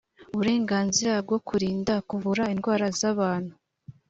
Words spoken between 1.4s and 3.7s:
kurinda kuvura indwara z abantu